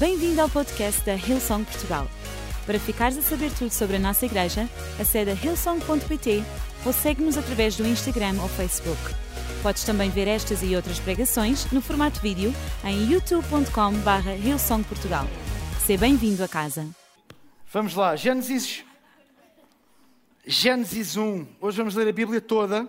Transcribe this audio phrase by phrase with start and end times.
[0.00, 2.08] Bem-vindo ao podcast da Hillsong Portugal.
[2.64, 4.66] Para ficares a saber tudo sobre a nossa igreja,
[4.98, 6.42] acede a hillsong.pt
[6.86, 8.98] ou segue-nos através do Instagram ou Facebook.
[9.62, 12.50] Podes também ver estas e outras pregações no formato vídeo
[12.82, 15.26] em youtube.com.br hillsongportugal.
[15.84, 16.88] Seja bem-vindo a casa.
[17.70, 18.82] Vamos lá, Gênesis,
[20.46, 21.46] Gênesis 1.
[21.60, 22.88] Hoje vamos ler a Bíblia toda.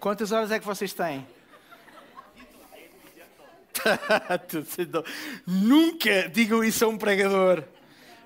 [0.00, 1.24] Quantas horas é que vocês têm?
[5.46, 7.64] Nunca digam isso a um pregador,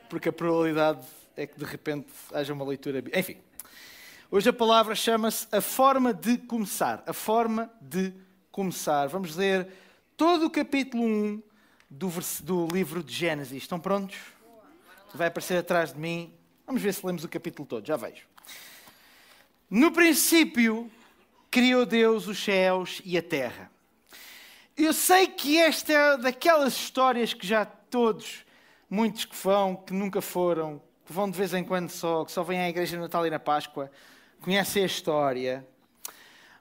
[0.08, 3.02] porque a probabilidade é que de repente haja uma leitura.
[3.14, 3.38] Enfim,
[4.30, 7.02] hoje a palavra chama-se a forma de começar.
[7.06, 8.12] A forma de
[8.50, 9.06] começar.
[9.06, 9.68] Vamos ler
[10.16, 11.42] todo o capítulo 1
[11.88, 12.10] do,
[12.42, 13.62] do livro de Gênesis.
[13.62, 14.18] Estão prontos?
[15.14, 16.32] Vai aparecer atrás de mim.
[16.66, 17.86] Vamos ver se lemos o capítulo todo.
[17.86, 18.26] Já vejo.
[19.70, 20.90] No princípio,
[21.50, 23.70] criou Deus os céus e a terra.
[24.78, 28.44] Eu sei que esta é daquelas histórias que já todos,
[28.88, 32.44] muitos que vão, que nunca foram, que vão de vez em quando só, que só
[32.44, 33.90] vêm à igreja no Natal e na Páscoa,
[34.40, 35.66] conhecem a história.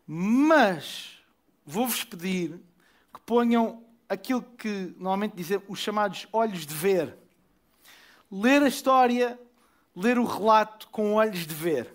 [0.07, 1.19] Mas
[1.63, 2.59] vou-vos pedir
[3.13, 7.15] que ponham aquilo que normalmente dizem os chamados olhos de ver.
[8.31, 9.39] Ler a história,
[9.95, 11.93] ler o relato com olhos de ver.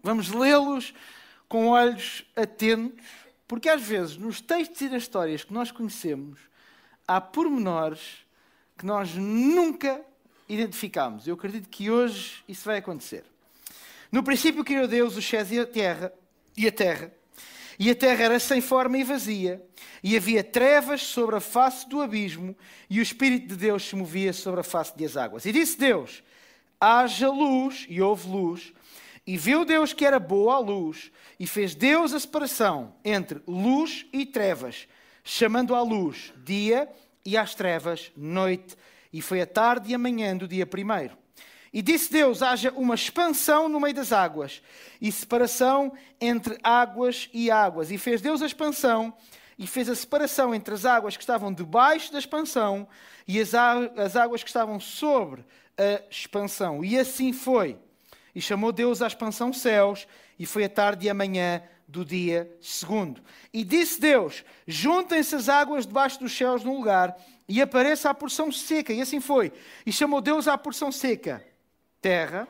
[0.00, 0.94] Vamos lê-los
[1.48, 3.04] com olhos atentos,
[3.50, 6.38] porque às vezes nos textos e nas histórias que nós conhecemos
[7.04, 8.24] há pormenores
[8.78, 10.00] que nós nunca
[10.48, 11.26] identificamos.
[11.26, 13.24] Eu acredito que hoje isso vai acontecer.
[14.12, 16.12] No princípio criou Deus os céus e a terra,
[16.56, 17.12] e a terra,
[17.76, 19.60] e a terra era sem forma e vazia,
[20.00, 22.56] e havia trevas sobre a face do abismo,
[22.88, 25.44] e o Espírito de Deus se movia sobre a face das águas.
[25.44, 26.22] E disse Deus:
[26.80, 28.72] haja luz, e houve luz.
[29.30, 34.04] E viu Deus que era boa a luz, e fez Deus a separação entre luz
[34.12, 34.88] e trevas,
[35.22, 36.88] chamando à luz dia
[37.24, 38.76] e às trevas noite.
[39.12, 41.16] E foi a tarde e a manhã do dia primeiro.
[41.72, 44.60] E disse Deus: haja uma expansão no meio das águas,
[45.00, 47.92] e separação entre águas e águas.
[47.92, 49.14] E fez Deus a expansão,
[49.56, 52.88] e fez a separação entre as águas que estavam debaixo da expansão
[53.28, 53.54] e as,
[53.96, 55.44] as águas que estavam sobre
[55.78, 56.84] a expansão.
[56.84, 57.78] E assim foi.
[58.34, 60.06] E chamou Deus à expansão céus,
[60.38, 63.22] e foi a tarde e a manhã do dia segundo.
[63.52, 67.16] E disse Deus: Juntem-se as águas debaixo dos céus num lugar,
[67.48, 68.92] e apareça a porção seca.
[68.92, 69.52] E assim foi.
[69.84, 71.44] E chamou Deus à porção seca
[72.00, 72.48] terra,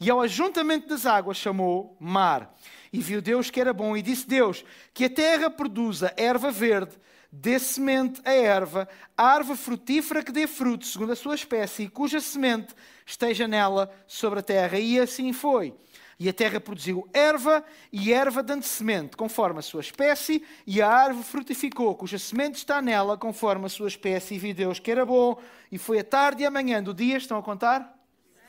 [0.00, 2.52] e ao ajuntamento das águas chamou mar.
[2.92, 6.92] E viu Deus que era bom, e disse Deus que a terra produza erva verde,
[7.32, 8.86] dê semente a erva,
[9.16, 12.74] árvore frutífera que dê fruto, segundo a sua espécie, e cuja semente
[13.06, 14.78] esteja nela sobre a terra.
[14.78, 15.74] E assim foi.
[16.18, 20.88] E a terra produziu erva e erva dando semente, conforme a sua espécie, e a
[20.88, 24.34] árvore frutificou, cuja semente está nela, conforme a sua espécie.
[24.34, 27.16] E viu Deus que era bom, e foi a tarde e a manhã do dia,
[27.16, 27.98] estão a contar?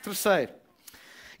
[0.02, 0.63] Terceiro.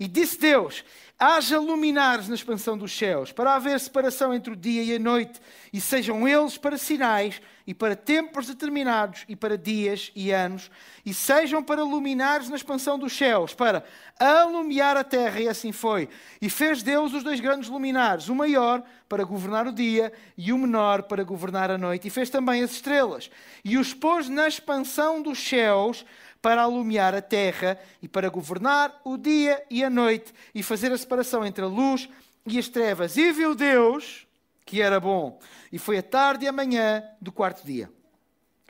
[0.04, 0.84] E disse Deus:
[1.18, 5.40] haja luminares na expansão dos céus, para haver separação entre o dia e a noite,
[5.72, 10.70] e sejam eles para sinais, e para tempos determinados, e para dias e anos,
[11.06, 13.82] e sejam para luminares na expansão dos céus, para
[14.20, 16.06] alumiar a terra, e assim foi.
[16.38, 20.58] E fez Deus os dois grandes luminares, o maior para governar o dia, e o
[20.58, 22.08] menor para governar a noite.
[22.08, 23.30] E fez também as estrelas,
[23.64, 26.04] e os pôs na expansão dos céus,
[26.44, 30.98] para alumiar a terra e para governar o dia e a noite e fazer a
[30.98, 32.06] separação entre a luz
[32.46, 33.16] e as trevas.
[33.16, 34.26] E viu Deus
[34.66, 35.40] que era bom.
[35.72, 37.90] E foi a tarde e a manhã do quarto dia.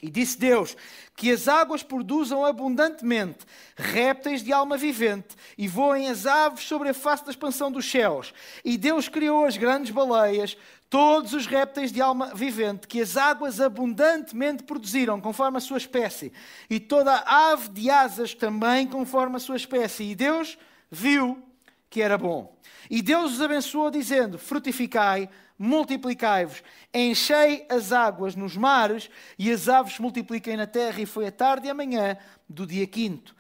[0.00, 0.76] E disse Deus
[1.16, 3.38] que as águas produzam abundantemente
[3.76, 8.32] répteis de alma vivente e voem as aves sobre a face da expansão dos céus.
[8.64, 10.56] E Deus criou as grandes baleias,
[10.88, 16.32] todos os répteis de alma vivente que as águas abundantemente produziram, conforme a sua espécie,
[16.70, 20.04] e toda a ave de asas também, conforme a sua espécie.
[20.04, 20.56] E Deus
[20.90, 21.42] viu
[21.90, 22.56] que era bom.
[22.90, 25.28] E Deus os abençoou, dizendo: Frutificai,
[25.58, 26.62] multiplicai-vos,
[26.92, 31.00] enchei as águas nos mares, e as aves multipliquem na terra.
[31.00, 32.16] E foi a tarde e a manhã
[32.48, 33.34] do dia quinto.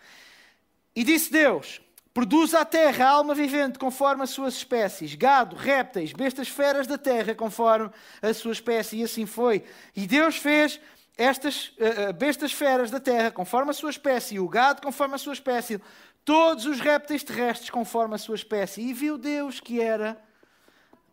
[0.94, 1.80] E disse Deus:
[2.14, 7.34] Produz a terra alma vivente conforme as suas espécies, gado, répteis, bestas feras da terra
[7.34, 7.90] conforme
[8.22, 9.64] a sua espécie, e assim foi.
[9.96, 10.80] E Deus fez
[11.18, 15.32] estas uh, bestas feras da terra conforme a sua espécie, o gado conforme a sua
[15.32, 15.82] espécie,
[16.24, 18.80] todos os répteis terrestres conforme a sua espécie.
[18.80, 20.16] E viu Deus que era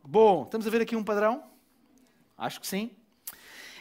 [0.04, 0.44] bom.
[0.44, 1.44] Estamos a ver aqui um padrão?
[2.38, 2.92] Acho que sim.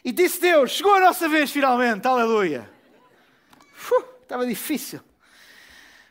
[0.03, 2.67] E disse Deus: chegou a nossa vez finalmente, aleluia.
[3.77, 5.10] Uf, estava difícil.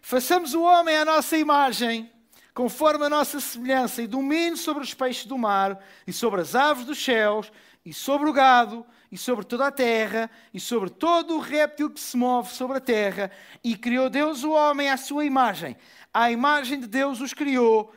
[0.09, 2.09] Façamos o homem à nossa imagem,
[2.51, 6.83] conforme a nossa semelhança, e domine sobre os peixes do mar, e sobre as aves
[6.83, 7.51] dos céus,
[7.85, 12.00] e sobre o gado, e sobre toda a terra, e sobre todo o réptil que
[12.00, 13.29] se move sobre a terra.
[13.63, 15.77] E criou Deus o homem à sua imagem.
[16.11, 17.94] À imagem de Deus os criou,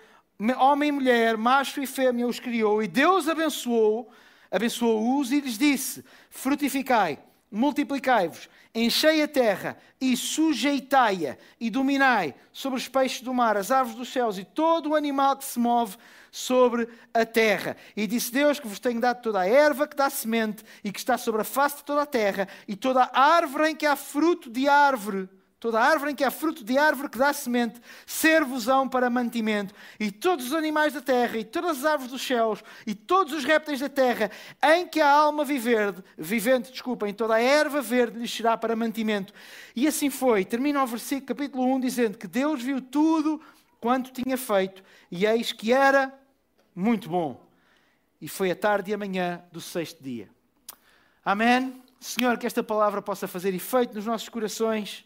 [0.58, 2.82] homem e mulher, macho e fêmea os criou.
[2.82, 4.12] E Deus abençoou,
[4.50, 7.18] abençoou-os e lhes disse: Frutificai,
[7.50, 13.94] multiplicai-vos, enchei a terra e sujeitai-a, e dominai sobre os peixes do mar, as aves
[13.94, 15.96] dos céus e todo o animal que se move
[16.30, 17.76] sobre a terra.
[17.96, 20.98] E disse Deus que vos tenho dado toda a erva que dá semente e que
[20.98, 23.94] está sobre a face de toda a terra, e toda a árvore em que há
[23.96, 25.28] fruto de árvore
[25.62, 30.10] toda árvore em que há fruto de árvore que dá semente, ser-vos-ão para mantimento, e
[30.10, 33.78] todos os animais da terra, e todas as árvores dos céus, e todos os répteis
[33.78, 34.28] da terra,
[34.60, 39.32] em que a alma viver, vivente, desculpem, toda a erva verde lhes será para mantimento.
[39.76, 40.44] E assim foi.
[40.44, 43.40] Termina o versículo, capítulo 1, dizendo que Deus viu tudo
[43.80, 44.82] quanto tinha feito,
[45.12, 46.12] e eis que era
[46.74, 47.40] muito bom.
[48.20, 50.28] E foi a tarde e a manhã do sexto dia.
[51.24, 51.80] Amém?
[52.00, 55.04] Senhor, que esta palavra possa fazer efeito nos nossos corações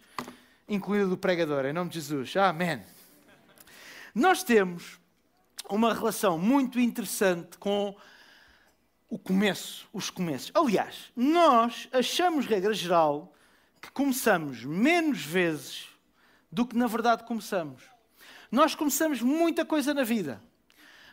[0.68, 2.36] incluído o pregador, em nome de Jesus.
[2.36, 2.82] Amém.
[4.14, 4.98] Nós temos
[5.68, 7.96] uma relação muito interessante com
[9.08, 10.50] o começo, os começos.
[10.54, 13.32] Aliás, nós achamos, regra geral,
[13.80, 15.86] que começamos menos vezes
[16.50, 17.82] do que na verdade começamos.
[18.50, 20.42] Nós começamos muita coisa na vida.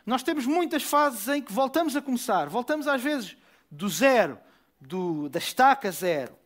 [0.06, 2.48] Nós temos muitas fases em que voltamos a começar.
[2.48, 3.36] Voltamos às vezes
[3.70, 4.38] do zero,
[4.80, 6.36] do, da estaca zero.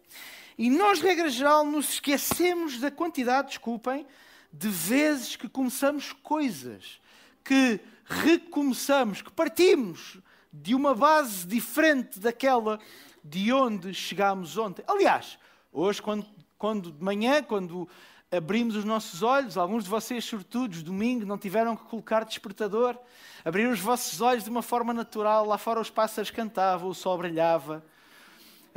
[0.59, 4.05] E nós, regra geral, nos esquecemos da quantidade, desculpem,
[4.53, 7.01] de vezes que começamos coisas,
[7.45, 10.19] que recomeçamos, que partimos
[10.53, 12.81] de uma base diferente daquela
[13.23, 14.83] de onde chegámos ontem.
[14.89, 15.39] Aliás,
[15.73, 16.27] hoje, quando,
[16.59, 17.89] quando de manhã, quando
[18.29, 22.99] abrimos os nossos olhos, alguns de vocês, sortudos, domingo, não tiveram que colocar despertador,
[23.45, 27.17] abriram os vossos olhos de uma forma natural, lá fora os pássaros cantavam, o sol
[27.17, 27.85] brilhava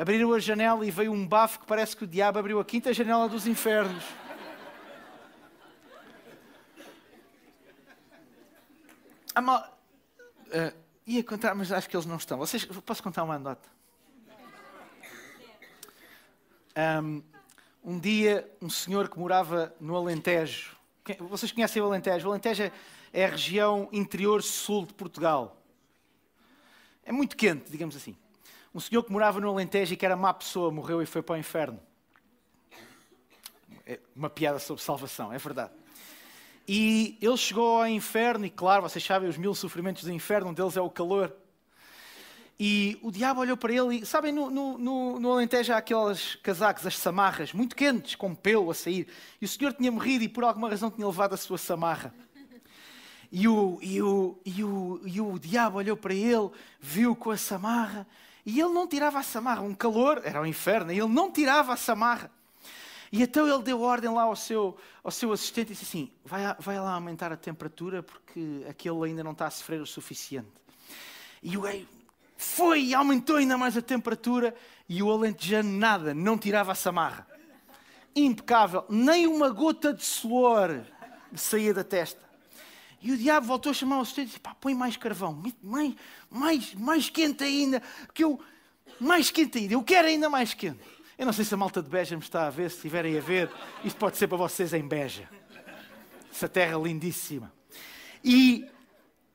[0.01, 2.91] abriram a janela e veio um bafo que parece que o diabo abriu a quinta
[2.91, 4.03] janela dos infernos.
[9.39, 9.79] Mal...
[10.47, 10.75] uh,
[11.05, 12.39] ia contar, mas acho que eles não estão.
[12.39, 13.69] Vocês, posso contar uma anedota?
[17.03, 17.21] Um,
[17.83, 20.75] um dia, um senhor que morava no Alentejo.
[21.19, 22.27] Vocês conhecem o Alentejo?
[22.27, 22.71] O Alentejo é,
[23.13, 25.61] é a região interior-sul de Portugal.
[27.05, 28.17] É muito quente, digamos assim.
[28.73, 31.35] Um senhor que morava no Alentejo e que era má pessoa morreu e foi para
[31.35, 31.79] o inferno.
[33.85, 35.73] É uma piada sobre salvação, é verdade.
[36.65, 40.53] E ele chegou ao inferno, e claro, vocês sabem os mil sofrimentos do inferno, um
[40.53, 41.35] deles é o calor.
[42.57, 46.87] E o diabo olhou para ele e, sabem, no, no, no Alentejo há aqueles casacos,
[46.87, 49.05] as samarras, muito quentes, com pelo a sair.
[49.41, 52.13] E o senhor tinha morrido e por alguma razão tinha levado a sua samarra.
[53.29, 57.37] E o, e o, e o, e o diabo olhou para ele, viu com a
[57.37, 58.07] samarra
[58.45, 61.31] e ele não tirava a samarra, um calor, era o um inferno, e ele não
[61.31, 62.31] tirava a samarra.
[63.11, 66.55] E então ele deu ordem lá ao seu, ao seu assistente e disse assim: vai,
[66.59, 70.47] vai lá aumentar a temperatura porque aquele ainda não está a sofrer o suficiente.
[71.43, 71.85] E o gajo
[72.37, 74.55] foi e aumentou ainda mais a temperatura
[74.87, 77.27] e o alentejano nada, não tirava a samarra.
[78.15, 80.81] Impecável, nem uma gota de suor
[81.35, 82.30] saía da testa.
[83.01, 85.95] E o diabo voltou a chamar o assistente e disse: pá, põe mais carvão, mais,
[86.29, 87.81] mais, mais quente ainda,
[88.13, 88.39] que eu,
[88.99, 90.79] mais quente ainda, eu quero ainda mais quente.
[91.17, 93.21] Eu não sei se a malta de Beja me está a ver, se estiverem a
[93.21, 93.51] ver,
[93.83, 95.29] isto pode ser para vocês em Beja.
[96.31, 97.51] Essa terra lindíssima.
[98.23, 98.67] E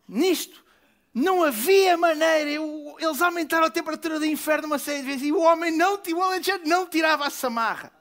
[0.09, 0.65] nisto,
[1.13, 5.33] não havia maneira, eu, eles aumentaram a temperatura do inferno uma série de vezes e
[5.33, 7.93] o homem não, o não tirava a samarra.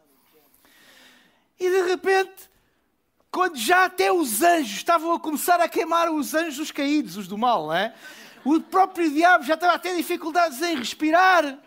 [1.60, 2.50] E de repente,
[3.36, 7.38] quando já até os anjos estavam a começar a queimar os anjos caídos, os do
[7.38, 7.94] mal, não é?
[8.46, 11.60] O próprio diabo já estava a ter dificuldades em respirar.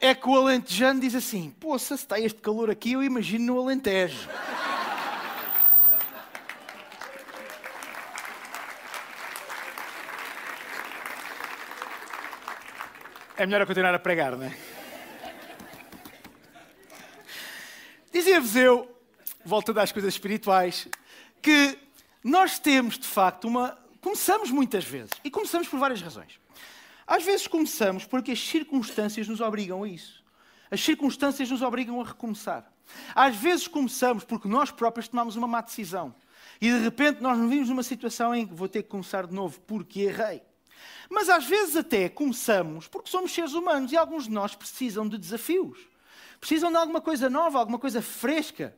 [0.00, 3.60] É que o alentejano diz assim: Poxa, se está este calor aqui, eu imagino no
[3.60, 4.28] Alentejo.
[13.36, 14.56] É melhor eu continuar a pregar, não é?
[18.12, 18.97] Dizia-vos eu
[19.48, 20.86] voltando às coisas espirituais,
[21.40, 21.78] que
[22.22, 23.76] nós temos de facto uma.
[24.00, 26.38] Começamos muitas vezes, e começamos por várias razões.
[27.06, 30.22] Às vezes começamos porque as circunstâncias nos obrigam a isso.
[30.70, 32.70] As circunstâncias nos obrigam a recomeçar.
[33.14, 36.14] Às vezes começamos porque nós próprios tomamos uma má decisão.
[36.60, 39.34] E de repente nós nos vimos numa situação em que vou ter que começar de
[39.34, 40.42] novo porque errei.
[41.08, 45.16] Mas às vezes até começamos porque somos seres humanos e alguns de nós precisam de
[45.16, 45.78] desafios.
[46.38, 48.76] Precisam de alguma coisa nova, alguma coisa fresca.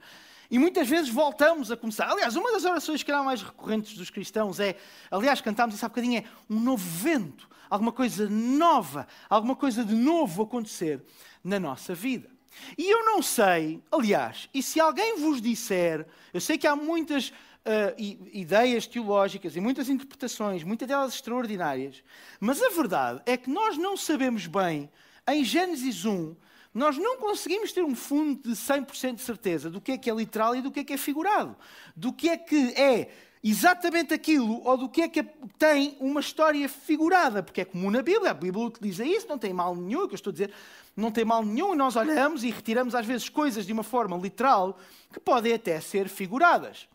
[0.50, 2.10] E muitas vezes voltamos a começar.
[2.10, 4.76] Aliás, uma das orações que eram mais recorrentes dos cristãos é,
[5.10, 9.94] aliás, cantámos isso há bocadinho, é um novo vento, alguma coisa nova, alguma coisa de
[9.94, 11.02] novo acontecer
[11.44, 12.28] na nossa vida.
[12.76, 16.04] E eu não sei, aliás, e se alguém vos disser,
[16.34, 17.94] eu sei que há muitas uh,
[18.32, 22.02] ideias teológicas e muitas interpretações, muitas delas extraordinárias,
[22.40, 24.90] mas a verdade é que nós não sabemos bem,
[25.28, 26.34] em Gênesis 1,
[26.72, 30.14] nós não conseguimos ter um fundo de 100% de certeza do que é que é
[30.14, 31.56] literal e do que é que é figurado,
[31.96, 33.10] do que é que é
[33.42, 35.22] exatamente aquilo ou do que é que
[35.58, 39.52] tem uma história figurada, porque é comum na Bíblia, a Bíblia utiliza isso, não tem
[39.52, 40.52] mal nenhum, o que eu estou a dizer,
[40.96, 44.16] não tem mal nenhum, e nós olhamos e retiramos às vezes coisas de uma forma
[44.16, 44.78] literal
[45.12, 46.86] que podem até ser figuradas.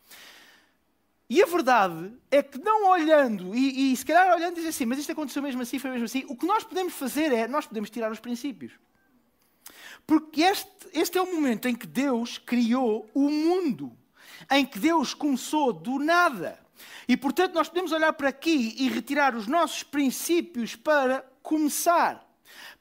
[1.28, 5.00] E a verdade é que não olhando, e, e se calhar olhando dizer assim, mas
[5.00, 7.90] isto aconteceu mesmo assim, foi mesmo assim, o que nós podemos fazer é, nós podemos
[7.90, 8.72] tirar os princípios.
[10.06, 13.96] Porque este, este é o momento em que Deus criou o mundo
[14.52, 16.60] em que Deus começou do nada.
[17.08, 22.26] E portanto, nós podemos olhar para aqui e retirar os nossos princípios para começar,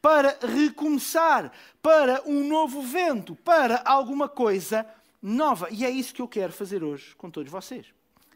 [0.01, 1.53] para recomeçar,
[1.83, 4.87] para um novo vento, para alguma coisa
[5.23, 5.69] nova.
[5.71, 7.87] E é isso que eu quero fazer hoje com todos vocês,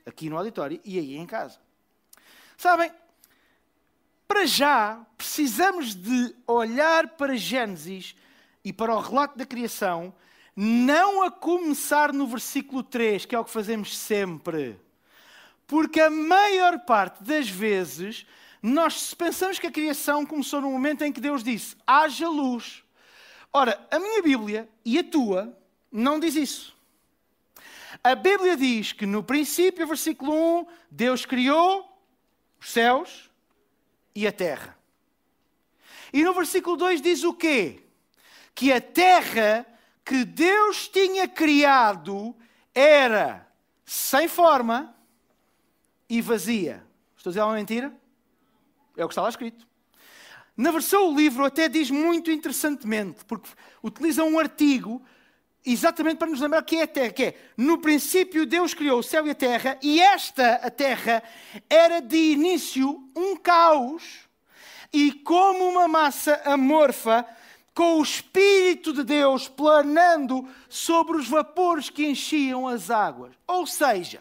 [0.06, 1.58] aqui no auditório e aí em casa.
[2.56, 2.90] Sabem,
[4.26, 8.14] para já precisamos de olhar para Gênesis
[8.68, 10.12] e para o relato da criação
[10.54, 14.78] não a começar no versículo 3, que é o que fazemos sempre.
[15.66, 18.26] Porque a maior parte das vezes
[18.62, 22.84] nós pensamos que a criação começou no momento em que Deus disse: haja luz.
[23.50, 25.56] Ora, a minha Bíblia e a tua
[25.90, 26.76] não diz isso.
[28.04, 31.90] A Bíblia diz que no princípio, versículo 1, Deus criou
[32.60, 33.30] os céus
[34.14, 34.76] e a terra.
[36.12, 37.87] E no versículo 2 diz o quê?
[38.58, 39.64] Que a terra
[40.04, 42.34] que Deus tinha criado
[42.74, 43.46] era
[43.84, 44.92] sem forma
[46.08, 46.84] e vazia.
[47.16, 47.94] Estou a dizer uma mentira?
[48.96, 49.64] É o que está lá escrito.
[50.56, 53.48] Na versão o livro até diz muito interessantemente, porque
[53.80, 55.00] utiliza um artigo
[55.64, 59.04] exatamente para nos lembrar que é a terra, que é, no princípio Deus criou o
[59.04, 61.22] céu e a terra, e esta, a terra,
[61.70, 64.28] era de início um caos,
[64.92, 67.24] e como uma massa amorfa,
[67.78, 73.36] com o Espírito de Deus planando sobre os vapores que enchiam as águas.
[73.46, 74.20] Ou seja,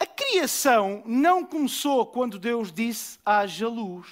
[0.00, 4.08] a criação não começou quando Deus disse haja luz.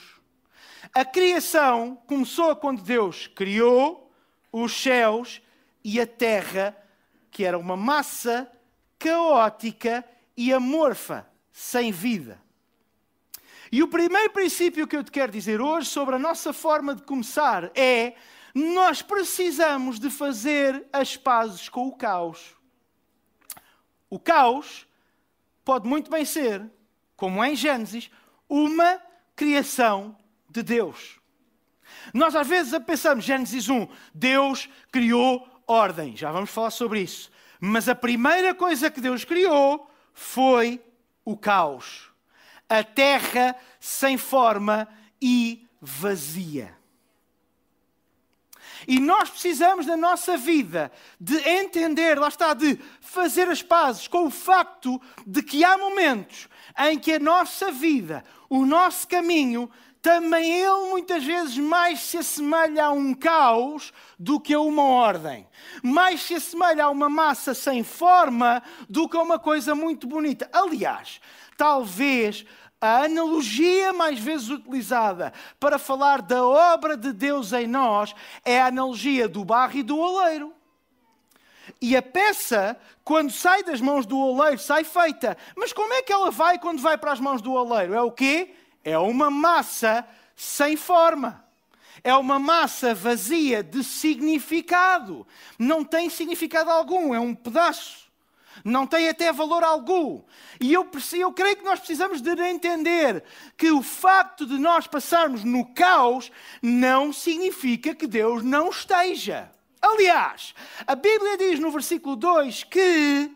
[0.95, 4.09] A criação começou quando Deus criou
[4.53, 5.43] os céus
[5.83, 6.77] e a terra,
[7.29, 8.49] que era uma massa
[9.00, 10.05] caótica
[10.37, 12.41] e amorfa, sem vida.
[13.73, 17.03] E o primeiro princípio que eu te quero dizer hoje sobre a nossa forma de
[17.03, 18.15] começar é
[18.54, 22.57] nós precisamos de fazer as pazes com o caos.
[24.09, 24.87] O caos
[25.64, 26.69] pode muito bem ser,
[27.16, 28.11] como em Gênesis,
[28.49, 29.00] uma
[29.37, 30.16] criação
[30.49, 31.21] de Deus.
[32.12, 36.16] Nós às vezes pensamos, Gênesis 1, Deus criou ordem.
[36.16, 37.30] Já vamos falar sobre isso.
[37.61, 40.83] Mas a primeira coisa que Deus criou foi
[41.25, 42.11] o caos.
[42.69, 44.88] A terra sem forma
[45.21, 46.79] e vazia.
[48.90, 54.26] E nós precisamos na nossa vida de entender, lá está, de fazer as pazes com
[54.26, 59.70] o facto de que há momentos em que a nossa vida, o nosso caminho,
[60.02, 65.47] também ele muitas vezes mais se assemelha a um caos do que a uma ordem.
[65.85, 70.50] Mais se assemelha a uma massa sem forma do que a uma coisa muito bonita.
[70.52, 71.20] Aliás,
[71.56, 72.44] talvez
[72.80, 78.66] a analogia mais vezes utilizada para falar da obra de Deus em nós é a
[78.66, 80.54] analogia do barro e do oleiro.
[81.80, 85.37] E a peça, quando sai das mãos do oleiro, sai feita.
[85.54, 87.94] Mas como é que ela vai quando vai para as mãos do oleiro?
[87.94, 88.54] É o quê?
[88.82, 91.44] É uma massa sem forma.
[92.02, 95.26] É uma massa vazia de significado.
[95.58, 98.10] Não tem significado algum, é um pedaço
[98.64, 100.23] não tem até valor algum.
[100.61, 103.23] E eu, eu creio que nós precisamos de entender
[103.57, 106.31] que o facto de nós passarmos no caos
[106.62, 109.50] não significa que Deus não esteja.
[109.81, 110.55] Aliás,
[110.87, 113.31] a Bíblia diz no versículo 2 que,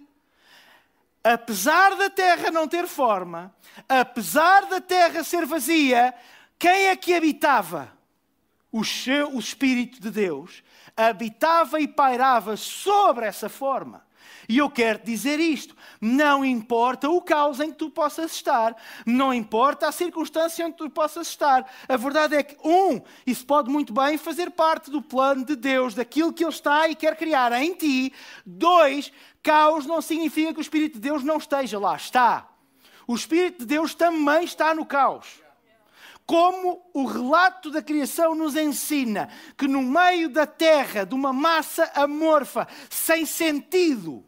[1.22, 3.54] apesar da terra não ter forma,
[3.88, 6.14] apesar da terra ser vazia,
[6.58, 7.92] quem é que habitava?
[8.70, 10.62] O, seu, o Espírito de Deus
[10.96, 14.04] habitava e pairava sobre essa forma.
[14.48, 19.32] E eu quero dizer isto: não importa o caos em que tu possas estar, não
[19.32, 23.70] importa a circunstância em que tu possas estar, a verdade é que, um, isso pode
[23.70, 27.52] muito bem fazer parte do plano de Deus, daquilo que Ele está e quer criar
[27.52, 28.12] em ti.
[28.44, 32.48] Dois, caos não significa que o Espírito de Deus não esteja lá, está.
[33.06, 35.42] O Espírito de Deus também está no caos.
[36.26, 41.90] Como o relato da criação nos ensina que no meio da terra, de uma massa
[41.94, 44.24] amorfa, sem sentido,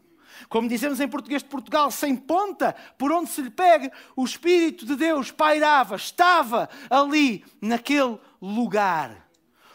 [0.49, 4.85] como dizemos em português de Portugal, sem ponta, por onde se lhe pegue, o Espírito
[4.85, 9.27] de Deus pairava, estava ali, naquele lugar.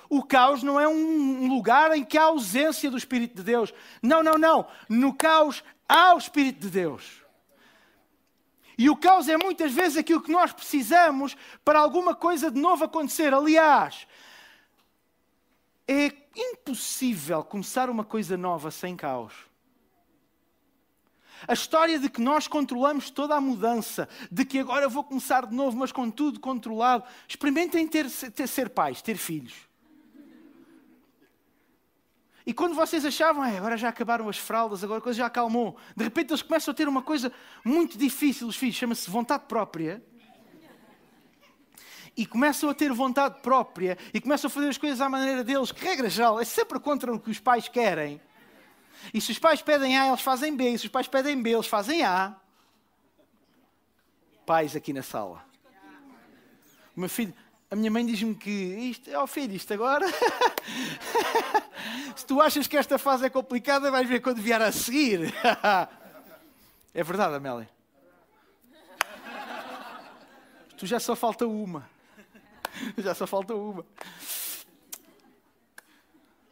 [0.09, 3.73] O caos não é um lugar em que há ausência do Espírito de Deus.
[4.03, 4.67] Não, não, não.
[4.89, 7.23] No caos há o Espírito de Deus.
[8.77, 12.85] E o caos é muitas vezes aquilo que nós precisamos para alguma coisa de novo
[12.85, 13.33] acontecer.
[13.33, 14.07] Aliás,
[15.89, 19.52] é impossível começar uma coisa nova sem caos.
[21.47, 25.55] A história de que nós controlamos toda a mudança, de que agora vou começar de
[25.55, 27.05] novo, mas com tudo controlado.
[27.27, 29.55] Experimentem ter, ter, ser pais, ter filhos.
[32.45, 36.03] E quando vocês achavam, agora já acabaram as fraldas, agora a coisa já acalmou, de
[36.03, 37.33] repente eles começam a ter uma coisa
[37.65, 40.03] muito difícil, os filhos, chama-se vontade própria.
[42.15, 45.73] E começam a ter vontade própria e começam a fazer as coisas à maneira deles,
[45.73, 48.21] que regra geral é sempre contra o que os pais querem.
[49.13, 50.71] E se os pais pedem A, eles fazem B.
[50.71, 52.35] E se os pais pedem B, eles fazem A.
[54.45, 55.45] Pais aqui na sala.
[56.97, 57.33] O meu filho,
[57.71, 60.07] a minha mãe diz-me que isto, oh filho, isto agora.
[62.15, 65.33] Se tu achas que esta fase é complicada, vais ver quando vier a seguir.
[66.93, 67.69] é verdade, Amélia.
[70.77, 71.89] Tu já só falta uma.
[72.99, 73.85] Já só falta uma.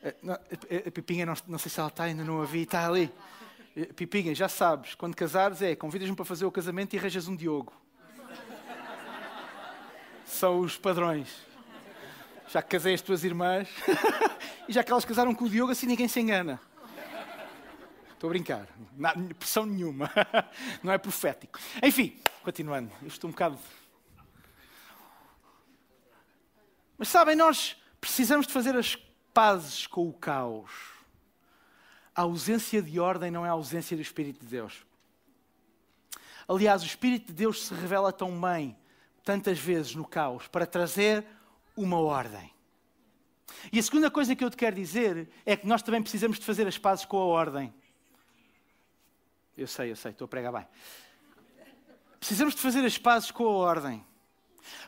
[0.02, 3.12] A Pipinha, não, não sei se ela está, ainda não a vi, está ali.
[3.94, 7.72] Pipinha, já sabes, quando casares é, convidas-me para fazer o casamento e arranjas um Diogo
[10.30, 11.28] são os padrões.
[12.48, 13.68] Já casei as tuas irmãs
[14.68, 16.60] e já que elas casaram com o Diogo, assim ninguém se engana.
[18.12, 18.66] Estou a brincar.
[18.96, 20.10] Não, pressão nenhuma.
[20.82, 21.58] Não é profético.
[21.82, 22.90] Enfim, continuando.
[23.02, 23.58] Eu estou um bocado.
[26.98, 28.96] Mas sabem, nós precisamos de fazer as
[29.32, 30.70] pazes com o caos.
[32.14, 34.84] A ausência de ordem não é a ausência do Espírito de Deus.
[36.48, 38.76] Aliás, o Espírito de Deus se revela tão bem
[39.24, 41.24] tantas vezes no caos para trazer
[41.76, 42.52] uma ordem.
[43.72, 46.44] E a segunda coisa que eu te quero dizer é que nós também precisamos de
[46.44, 47.72] fazer as pazes com a ordem.
[49.56, 50.66] Eu sei, eu sei, estou a pregar bem.
[52.18, 54.04] Precisamos de fazer as pazes com a ordem.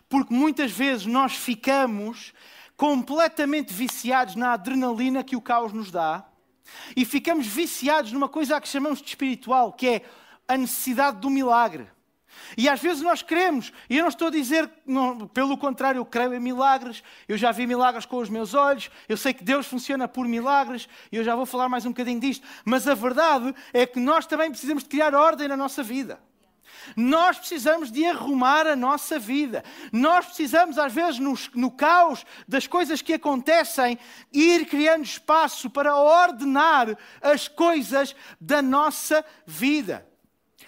[0.08, 2.32] Porque muitas vezes nós ficamos
[2.82, 6.24] completamente viciados na adrenalina que o caos nos dá
[6.96, 10.02] e ficamos viciados numa coisa que chamamos de espiritual, que é
[10.48, 11.86] a necessidade do milagre.
[12.58, 16.04] E às vezes nós queremos, e eu não estou a dizer, não, pelo contrário, eu
[16.04, 19.64] creio em milagres, eu já vi milagres com os meus olhos, eu sei que Deus
[19.68, 23.54] funciona por milagres, e eu já vou falar mais um bocadinho disto, mas a verdade
[23.72, 26.18] é que nós também precisamos de criar ordem na nossa vida.
[26.96, 29.64] Nós precisamos de arrumar a nossa vida.
[29.92, 33.98] Nós precisamos, às vezes, no, no, caos das coisas que acontecem,
[34.32, 40.06] ir criando espaço para ordenar as coisas da nossa vida.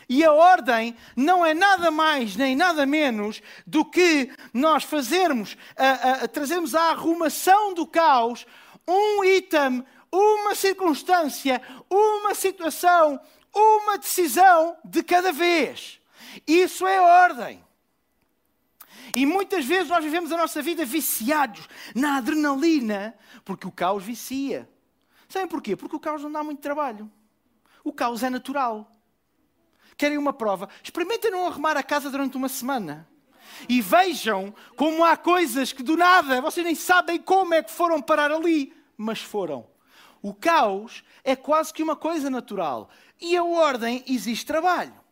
[0.09, 6.25] E a ordem não é nada mais nem nada menos do que nós fazermos, a,
[6.25, 8.47] a, trazermos à arrumação do caos
[8.87, 13.21] um item, uma circunstância, uma situação,
[13.55, 16.01] uma decisão de cada vez.
[16.47, 17.65] Isso é ordem.
[19.15, 24.69] E muitas vezes nós vivemos a nossa vida viciados na adrenalina, porque o caos vicia.
[25.29, 25.77] Sabem porquê?
[25.77, 27.11] Porque o caos não dá muito trabalho.
[27.83, 28.91] O caos é natural.
[29.97, 30.69] Querem uma prova?
[30.83, 33.09] Experimentem não arrumar a casa durante uma semana.
[33.69, 38.01] E vejam como há coisas que do nada vocês nem sabem como é que foram
[38.01, 39.67] parar ali, mas foram.
[40.21, 42.89] O caos é quase que uma coisa natural.
[43.21, 45.04] E a ordem existe trabalho.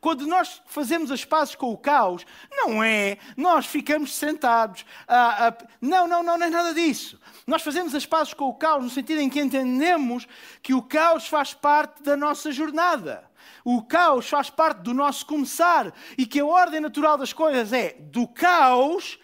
[0.00, 4.84] Quando nós fazemos as pazes com o caos, não é nós ficamos sentados.
[5.06, 7.20] Ah, ah, não, não, não, não é nada disso.
[7.46, 10.26] Nós fazemos as pazes com o caos no sentido em que entendemos
[10.62, 13.28] que o caos faz parte da nossa jornada.
[13.62, 17.96] O caos faz parte do nosso começar e que a ordem natural das coisas é
[17.98, 19.18] do caos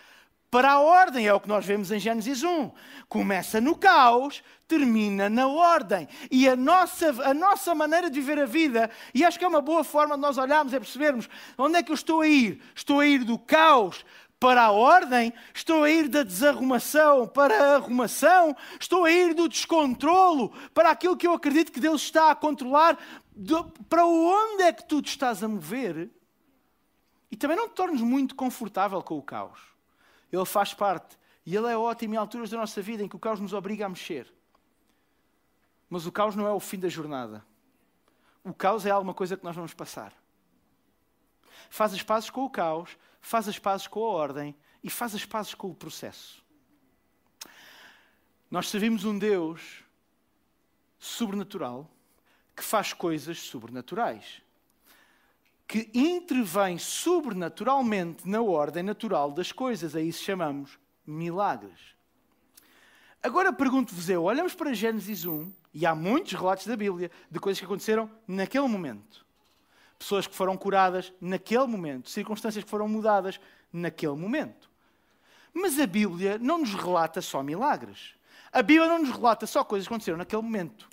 [0.51, 1.27] para a ordem.
[1.27, 2.71] É o que nós vemos em Gênesis 1.
[3.09, 6.09] Começa no caos, termina na ordem.
[6.31, 9.61] E a nossa, a nossa maneira de viver a vida, e acho que é uma
[9.61, 12.61] boa forma de nós olharmos, é percebermos onde é que eu estou a ir.
[12.75, 14.05] Estou a ir do caos
[14.39, 19.49] para a ordem, estou a ir da desarrumação para a arrumação, estou a ir do
[19.49, 22.99] descontrolo para aquilo que eu acredito que Deus está a controlar,
[23.89, 26.11] para onde é que tu te estás a mover?
[27.31, 29.76] E também não te tornes muito confortável com o caos.
[30.37, 33.21] Ele faz parte e ele é ótimo em alturas da nossa vida em que o
[33.21, 34.33] caos nos obriga a mexer.
[35.89, 37.45] Mas o caos não é o fim da jornada.
[38.43, 40.13] O caos é alguma coisa que nós vamos passar.
[41.71, 45.25] Faz as pazes com o caos, faz as pazes com a ordem e faz as
[45.25, 46.45] pazes com o processo.
[48.51, 49.83] Nós servimos um Deus
[50.99, 51.91] sobrenatural
[52.55, 54.43] que faz coisas sobrenaturais,
[55.67, 59.97] que intervém sobrenaturalmente na ordem natural das coisas.
[59.97, 61.97] A isso chamamos milagres.
[63.23, 67.59] Agora pergunto-vos eu, olhamos para Gênesis 1 e há muitos relatos da Bíblia de coisas
[67.59, 69.27] que aconteceram naquele momento.
[69.99, 73.41] Pessoas que foram curadas naquele momento, circunstâncias que foram mudadas
[73.73, 74.71] naquele momento.
[75.53, 78.15] Mas a Bíblia não nos relata só milagres.
[78.53, 80.89] A Bíblia não nos relata só coisas que aconteceram naquele momento.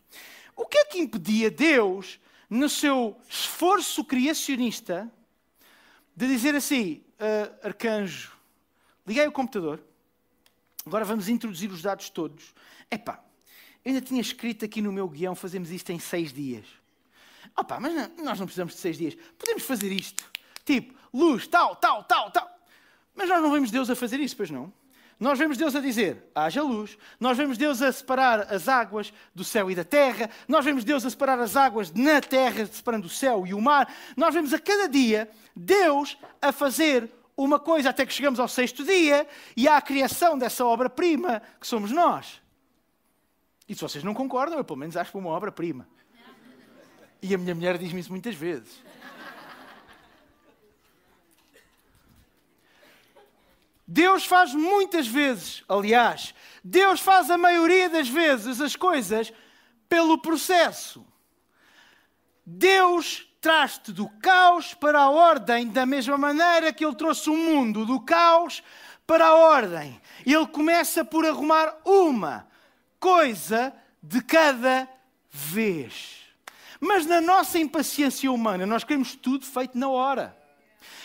[0.56, 5.12] O que é que impedia Deus, no seu esforço criacionista,
[6.15, 8.32] de dizer assim: uh, arcanjo,
[9.06, 9.84] liguei o computador,
[10.86, 12.53] agora vamos introduzir os dados todos.
[12.89, 13.23] Epá,
[13.84, 16.65] eu ainda tinha escrito aqui no meu guião, fazemos isto em seis dias.
[17.56, 19.15] Opa, mas não, nós não precisamos de seis dias.
[19.38, 20.32] Podemos fazer isto.
[20.65, 22.49] Tipo, luz, tal, tal, tal, tal.
[23.13, 24.73] Mas nós não vemos Deus a fazer isso, pois não?
[25.24, 26.98] Nós vemos Deus a dizer, haja luz.
[27.18, 30.30] Nós vemos Deus a separar as águas do céu e da terra.
[30.50, 33.90] Nós vemos Deus a separar as águas na terra, separando o céu e o mar.
[34.18, 38.84] Nós vemos a cada dia Deus a fazer uma coisa até que chegamos ao sexto
[38.84, 42.42] dia e há a criação dessa obra-prima que somos nós.
[43.66, 45.88] E se vocês não concordam, eu pelo menos acho que uma obra-prima.
[47.22, 48.84] E a minha mulher diz-me isso muitas vezes.
[53.88, 59.34] Deus faz muitas vezes, aliás, Deus faz a maioria das vezes as coisas
[59.89, 61.06] pelo processo.
[62.46, 67.86] Deus traz-te do caos para a ordem, da mesma maneira que Ele trouxe o mundo
[67.86, 68.63] do caos
[69.06, 70.02] para a ordem.
[70.26, 72.48] Ele começa por arrumar uma
[73.00, 74.88] coisa de cada
[75.30, 76.22] vez.
[76.80, 80.42] Mas na nossa impaciência humana, nós queremos tudo feito na hora.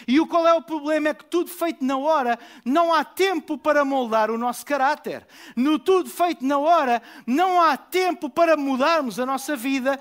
[0.07, 1.09] E o qual é o problema?
[1.09, 5.27] É que tudo feito na hora, não há tempo para moldar o nosso caráter.
[5.57, 9.99] No tudo feito na hora, não há tempo para mudarmos a nossa vida.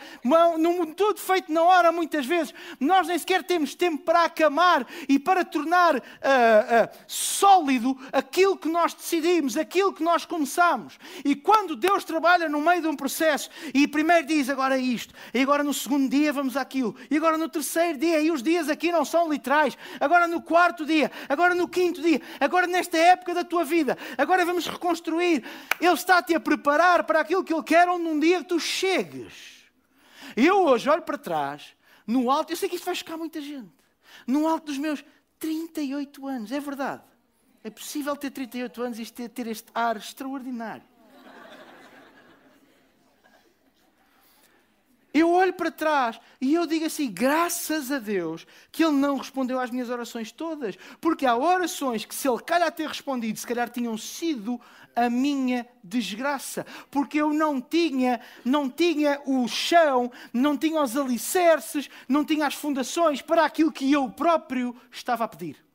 [0.57, 5.17] No tudo feito na hora, muitas vezes, nós nem sequer temos tempo para acamar e
[5.17, 10.97] para tornar uh, uh, sólido aquilo que nós decidimos, aquilo que nós começamos.
[11.23, 15.41] E quando Deus trabalha no meio de um processo e primeiro diz agora isto, e
[15.41, 18.91] agora no segundo dia vamos àquilo, e agora no terceiro dia, e os dias aqui
[18.91, 23.43] não são literais, agora no quarto dia, agora no quinto dia, agora nesta época da
[23.43, 25.43] tua vida, agora vamos reconstruir.
[25.79, 29.57] Ele está-te a preparar para aquilo que Ele quer, onde um dia tu chegues.
[30.35, 33.71] Eu hoje olho para trás, no alto, eu sei que isto vai chocar muita gente,
[34.25, 35.03] no alto dos meus
[35.39, 37.03] 38 anos, é verdade.
[37.63, 40.83] É possível ter 38 anos e ter este ar extraordinário.
[45.17, 49.59] Eu olho para trás e eu digo assim: graças a Deus que Ele não respondeu
[49.59, 50.77] às minhas orações todas.
[51.01, 54.61] Porque há orações que, se Ele calhar ter respondido, se calhar tinham sido
[54.95, 56.67] a minha desgraça.
[56.91, 62.53] Porque eu não tinha, não tinha o chão, não tinha os alicerces, não tinha as
[62.53, 65.66] fundações para aquilo que eu próprio estava a pedir.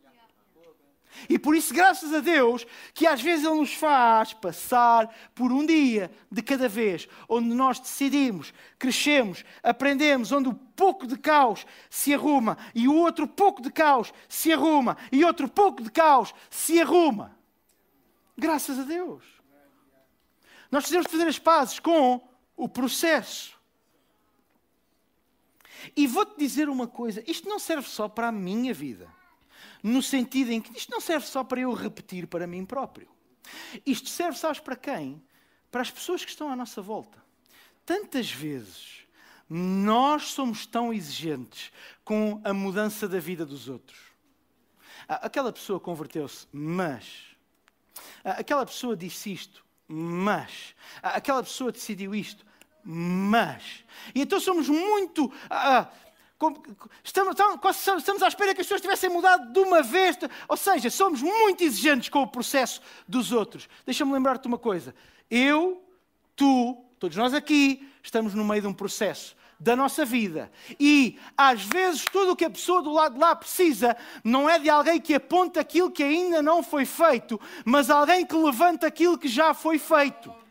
[1.28, 5.64] E por isso, graças a Deus, que às vezes Ele nos faz passar por um
[5.64, 12.14] dia de cada vez, onde nós decidimos, crescemos, aprendemos, onde o pouco de caos se
[12.14, 16.80] arruma e o outro pouco de caos se arruma e outro pouco de caos se
[16.80, 17.36] arruma.
[18.36, 19.24] Graças a Deus.
[20.70, 23.60] Nós precisamos fazer as pazes com o processo.
[25.94, 29.21] E vou-te dizer uma coisa: isto não serve só para a minha vida
[29.82, 33.08] no sentido em que isto não serve só para eu repetir para mim próprio.
[33.84, 35.22] Isto serve, sabes, para quem?
[35.70, 37.22] Para as pessoas que estão à nossa volta.
[37.84, 39.02] Tantas vezes
[39.48, 41.72] nós somos tão exigentes
[42.04, 43.98] com a mudança da vida dos outros.
[45.08, 47.36] Ah, aquela pessoa converteu-se, mas.
[48.24, 50.74] Ah, aquela pessoa disse isto, mas.
[51.02, 52.46] Ah, aquela pessoa decidiu isto,
[52.82, 53.84] mas.
[54.14, 55.30] E então somos muito.
[57.04, 57.36] Estamos,
[57.98, 60.18] estamos à espera que as pessoas tivessem mudado de uma vez.
[60.48, 63.68] Ou seja, somos muito exigentes com o processo dos outros.
[63.84, 64.94] Deixa-me lembrar-te uma coisa.
[65.30, 65.82] Eu,
[66.34, 70.50] tu, todos nós aqui, estamos no meio de um processo da nossa vida.
[70.78, 74.58] E, às vezes, tudo o que a pessoa do lado de lá precisa não é
[74.58, 79.16] de alguém que aponta aquilo que ainda não foi feito, mas alguém que levanta aquilo
[79.16, 80.41] que já foi feito.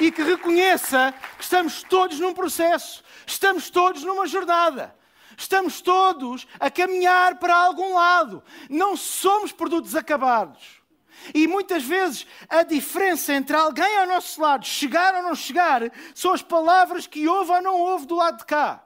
[0.00, 4.98] E que reconheça que estamos todos num processo, estamos todos numa jornada.
[5.36, 8.42] Estamos todos a caminhar para algum lado.
[8.68, 10.82] Não somos produtos acabados.
[11.34, 16.32] E muitas vezes a diferença entre alguém ao nosso lado, chegar ou não chegar, são
[16.32, 18.84] as palavras que ouve ou não ouve do lado de cá.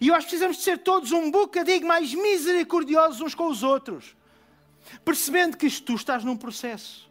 [0.00, 4.16] E nós precisamos de ser todos um bocadinho mais misericordiosos uns com os outros.
[5.04, 7.09] Percebendo que tu estás num processo.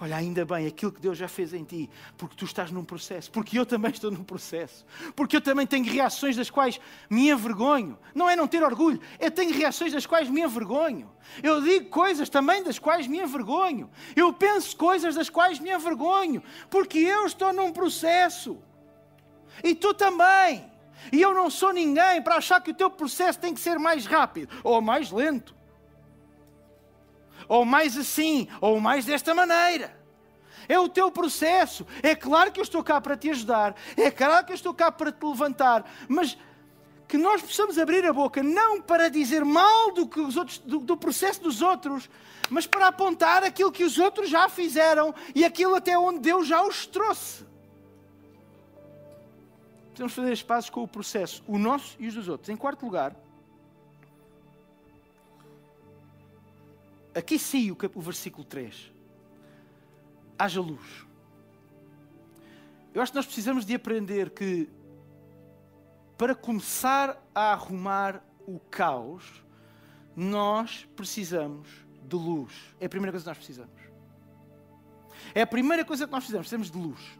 [0.00, 3.32] Olha, ainda bem aquilo que Deus já fez em ti, porque tu estás num processo,
[3.32, 6.80] porque eu também estou num processo, porque eu também tenho reações das quais
[7.10, 7.98] me envergonho.
[8.14, 11.10] Não é não ter orgulho, é tenho reações das quais me envergonho.
[11.42, 13.90] Eu digo coisas também das quais me envergonho.
[14.14, 18.56] Eu penso coisas das quais me envergonho, porque eu estou num processo.
[19.64, 20.70] E tu também.
[21.12, 24.06] E eu não sou ninguém para achar que o teu processo tem que ser mais
[24.06, 25.57] rápido ou mais lento
[27.48, 29.98] ou mais assim, ou mais desta maneira.
[30.68, 31.86] É o teu processo.
[32.02, 33.74] É claro que eu estou cá para te ajudar.
[33.96, 35.90] É claro que eu estou cá para te levantar.
[36.06, 36.36] Mas
[37.08, 40.78] que nós possamos abrir a boca não para dizer mal do, que os outros, do,
[40.80, 42.08] do, processo dos outros,
[42.50, 46.62] mas para apontar aquilo que os outros já fizeram e aquilo até onde Deus já
[46.62, 47.46] os trouxe.
[49.94, 52.50] Temos fazer espaços com o processo, o nosso e os dos outros.
[52.50, 53.16] Em quarto lugar,
[57.18, 58.92] Aqui sim o, o versículo 3.
[60.38, 61.04] Haja luz.
[62.94, 64.70] Eu acho que nós precisamos de aprender que
[66.16, 69.44] para começar a arrumar o caos,
[70.14, 71.68] nós precisamos
[72.04, 72.52] de luz.
[72.78, 73.80] É a primeira coisa que nós precisamos.
[75.34, 76.48] É a primeira coisa que nós precisamos.
[76.48, 77.18] Precisamos de luz.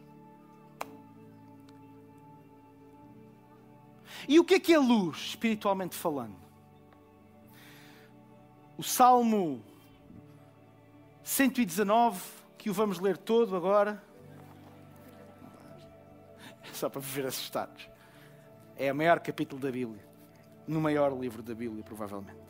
[4.29, 6.37] E o que é que é luz, espiritualmente falando?
[8.77, 9.65] O Salmo
[11.29, 12.19] 119,
[12.57, 14.03] que o vamos ler todo agora.
[16.73, 17.87] Só para viver assustados.
[18.75, 20.03] É o maior capítulo da Bíblia.
[20.67, 22.41] No maior livro da Bíblia, provavelmente.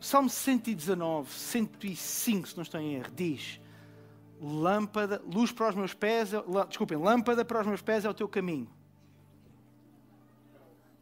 [0.00, 3.60] Salmo 119, 105, se não estou em erro, diz:
[4.40, 6.30] Lâmpada, luz para os meus pés,
[6.68, 8.68] desculpem, lâmpada para os meus pés é o teu caminho.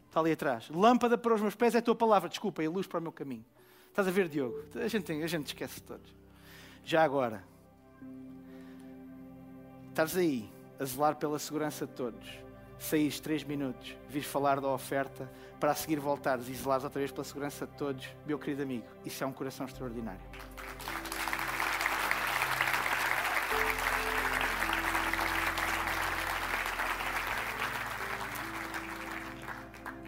[0.07, 0.69] Está ali atrás.
[0.69, 3.45] Lâmpada para os meus pés é a tua palavra, desculpem, luz para o meu caminho.
[3.95, 4.61] Estás a ver, Diogo?
[4.75, 6.13] A gente, tem, a gente esquece todos.
[6.83, 7.41] Já agora,
[9.87, 12.29] estás aí a zelar pela segurança de todos.
[12.77, 15.31] Saís três minutos, vires falar da oferta,
[15.61, 18.85] para a seguir voltares e zelares outra vez pela segurança de todos, meu querido amigo,
[19.05, 20.19] isso é um coração extraordinário.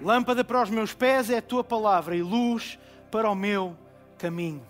[0.02, 2.78] Lâmpada para os meus pés é a tua palavra e luz
[3.12, 3.76] para o meu
[4.18, 4.66] caminho.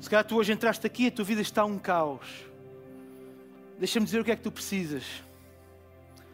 [0.00, 2.44] Se calhar tu hoje entraste aqui e a tua vida está um caos.
[3.78, 5.04] Deixa-me dizer o que é que tu precisas.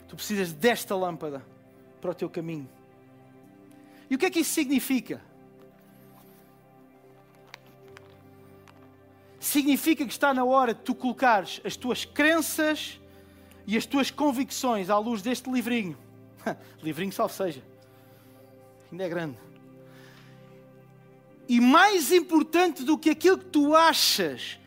[0.09, 1.44] Tu precisas desta lâmpada
[2.00, 2.68] para o teu caminho.
[4.09, 5.20] E o que é que isso significa?
[9.40, 13.00] Significa que está na hora de tu colocares as tuas crenças
[13.66, 15.96] e as tuas convicções à luz deste livrinho.
[16.83, 17.62] livrinho, salve seja.
[18.90, 19.53] Ainda é grande
[21.48, 24.59] e mais importante do que aquilo que tu achas,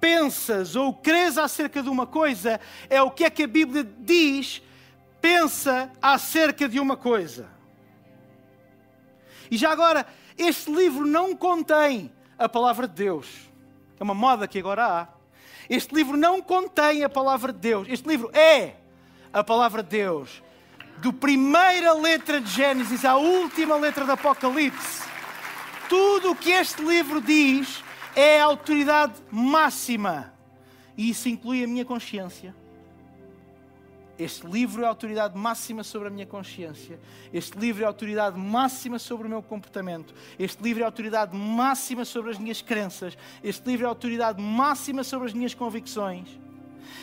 [0.00, 4.62] pensas ou crês acerca de uma coisa, é o que é que a Bíblia diz,
[5.20, 7.48] pensa acerca de uma coisa.
[9.50, 13.26] E já agora, este livro não contém a palavra de Deus.
[13.98, 15.08] É uma moda que agora há.
[15.68, 17.88] Este livro não contém a palavra de Deus.
[17.88, 18.74] Este livro é
[19.32, 20.42] a palavra de Deus.
[20.98, 25.07] Do primeira letra de Gênesis à última letra do Apocalipse
[25.88, 27.82] tudo o que este livro diz
[28.14, 30.32] é a autoridade máxima.
[30.96, 32.54] E isso inclui a minha consciência.
[34.18, 36.98] Este livro é a autoridade máxima sobre a minha consciência.
[37.32, 40.12] Este livro é a autoridade máxima sobre o meu comportamento.
[40.36, 43.16] Este livro é a autoridade máxima sobre as minhas crenças.
[43.44, 46.28] Este livro é a autoridade máxima sobre as minhas convicções.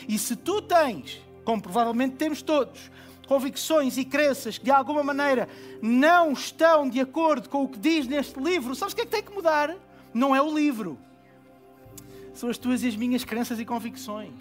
[0.06, 2.90] E se tu tens, como provavelmente temos todos,
[3.26, 5.48] convicções e crenças que de alguma maneira
[5.82, 9.10] não estão de acordo com o que diz neste livro, sabes o que é que
[9.10, 9.74] tem que mudar?
[10.14, 10.98] Não é o livro,
[12.34, 14.32] são as tuas e as minhas crenças e convicções.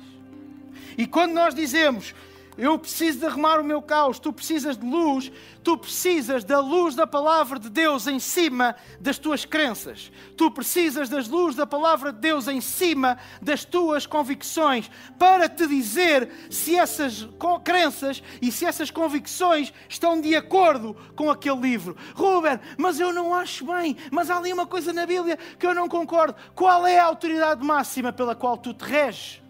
[0.97, 2.13] E quando nós dizemos
[2.57, 5.31] eu preciso de arrumar o meu caos, tu precisas de luz,
[5.63, 10.11] tu precisas da luz da palavra de Deus em cima das tuas crenças.
[10.37, 14.89] Tu precisas das luz da palavra de Deus em cima das tuas convicções
[15.19, 17.27] para te dizer se essas
[17.63, 21.97] crenças e se essas convicções estão de acordo com aquele livro.
[22.15, 25.73] Ruben, mas eu não acho bem, mas há ali uma coisa na Bíblia que eu
[25.73, 26.35] não concordo.
[26.53, 29.44] Qual é a autoridade máxima pela qual tu te reges?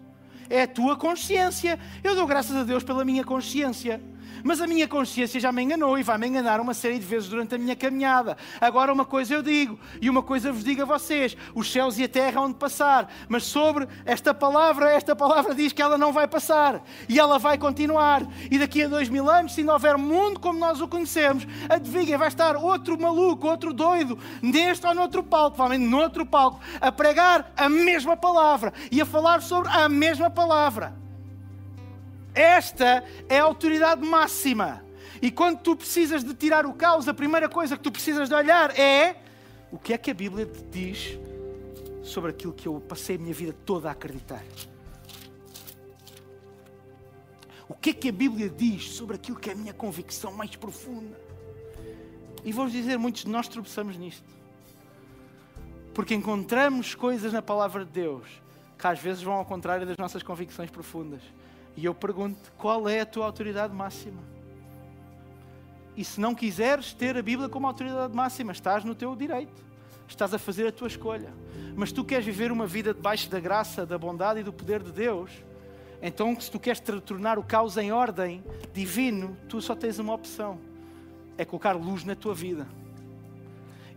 [0.48, 1.78] É a tua consciência.
[2.02, 4.00] Eu dou graças a Deus pela minha consciência.
[4.42, 7.28] Mas a minha consciência já me enganou e vai me enganar uma série de vezes
[7.28, 8.36] durante a minha caminhada.
[8.60, 12.04] Agora, uma coisa eu digo e uma coisa vos digo a vocês: os céus e
[12.04, 16.12] a terra hão de passar, mas sobre esta palavra, esta palavra diz que ela não
[16.12, 18.22] vai passar e ela vai continuar.
[18.50, 22.18] E daqui a dois mil anos, se não houver mundo como nós o conhecemos, adivinha,
[22.18, 27.52] vai estar outro maluco, outro doido, neste ou noutro palco, provavelmente noutro palco, a pregar
[27.56, 31.05] a mesma palavra e a falar sobre a mesma palavra.
[32.36, 34.84] Esta é a autoridade máxima.
[35.22, 38.34] E quando tu precisas de tirar o caos, a primeira coisa que tu precisas de
[38.34, 39.16] olhar é
[39.72, 41.18] o que é que a Bíblia te diz
[42.02, 44.44] sobre aquilo que eu passei a minha vida toda a acreditar.
[47.66, 50.54] O que é que a Bíblia diz sobre aquilo que é a minha convicção mais
[50.54, 51.18] profunda?
[52.44, 54.28] E vou-vos dizer, muitos de nós tropeçamos nisto.
[55.94, 58.28] Porque encontramos coisas na palavra de Deus
[58.78, 61.22] que às vezes vão ao contrário das nossas convicções profundas.
[61.76, 64.22] E eu pergunto: qual é a tua autoridade máxima?
[65.96, 69.64] E se não quiseres ter a Bíblia como autoridade máxima, estás no teu direito.
[70.08, 71.32] Estás a fazer a tua escolha.
[71.74, 74.92] Mas tu queres viver uma vida debaixo da graça, da bondade e do poder de
[74.92, 75.30] Deus,
[76.02, 80.58] então se tu queres tornar o caos em ordem divino, tu só tens uma opção:
[81.38, 82.66] é colocar luz na tua vida.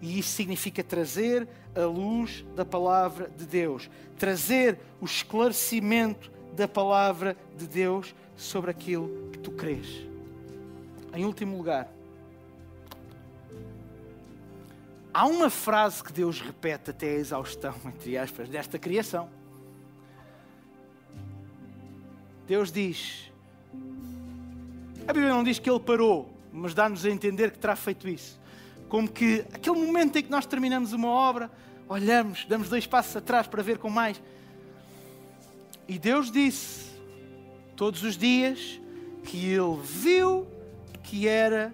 [0.01, 7.37] E isso significa trazer a luz da palavra de Deus, trazer o esclarecimento da palavra
[7.57, 9.87] de Deus sobre aquilo que tu crês.
[11.13, 11.89] Em último lugar,
[15.13, 19.29] há uma frase que Deus repete até a exaustão, entre aspas, desta criação.
[22.45, 23.31] Deus diz,
[25.07, 28.37] a Bíblia não diz que Ele parou, mas dá-nos a entender que terá feito isso.
[28.89, 31.49] Como que aquele momento em que nós terminamos uma obra,
[31.87, 34.21] olhamos, damos dois passos atrás para ver com mais
[35.89, 36.85] e Deus disse
[37.75, 38.79] todos os dias
[39.23, 40.47] que ele viu
[41.01, 41.73] que era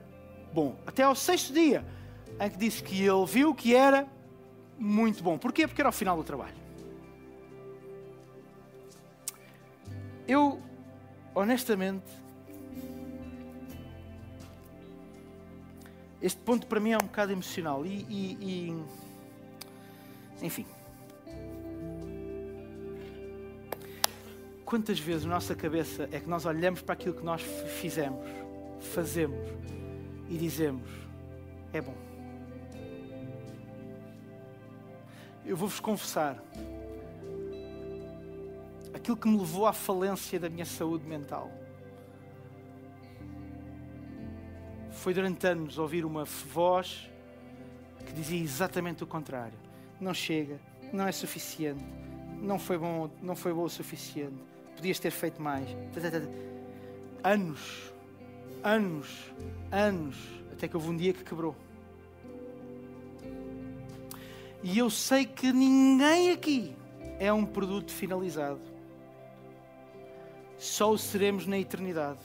[0.53, 0.73] bom.
[0.87, 1.85] Até ao sexto dia,
[2.39, 4.07] em que disse que ele viu que era
[4.79, 5.37] muito bom.
[5.37, 5.67] Porquê?
[5.67, 6.55] Porque era o final do trabalho.
[10.25, 10.61] Eu,
[11.35, 12.05] honestamente,
[16.21, 18.77] este ponto para mim é um bocado emocional e, e,
[20.39, 20.65] e enfim.
[24.65, 27.39] Quantas vezes na nossa cabeça é que nós olhamos para aquilo que nós
[27.79, 28.25] fizemos,
[28.79, 29.37] fazemos
[30.27, 30.89] e dizemos:
[31.71, 31.93] é bom.
[35.45, 36.43] Eu vou-vos confessar
[38.91, 41.51] aquilo que me levou à falência da minha saúde mental.
[44.89, 47.07] Foi durante anos ouvir uma voz
[48.03, 49.59] que dizia exatamente o contrário.
[50.01, 50.59] Não chega,
[50.91, 51.85] não é suficiente,
[52.41, 55.67] não foi bom, não foi bom o suficiente podias ter feito mais.
[57.23, 57.91] Anos,
[58.63, 59.07] anos,
[59.71, 60.15] anos,
[60.51, 61.55] até que houve um dia que quebrou.
[64.63, 66.75] E eu sei que ninguém aqui
[67.19, 68.61] é um produto finalizado.
[70.57, 72.19] Só o seremos na eternidade.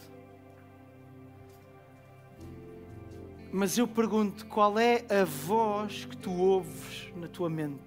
[3.53, 7.79] Mas eu pergunto: qual é a voz que tu ouves na tua mente?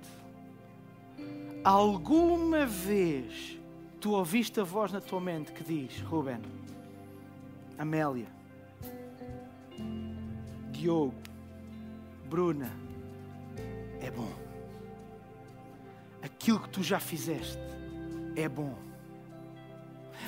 [1.64, 3.58] Alguma vez
[4.04, 6.42] tu ouviste a voz na tua mente que diz: Ruben,
[7.78, 8.28] Amélia,
[10.72, 11.16] Diogo,
[12.30, 12.70] Bruna,
[14.02, 14.30] é bom.
[16.22, 17.58] Aquilo que tu já fizeste
[18.36, 18.78] é bom.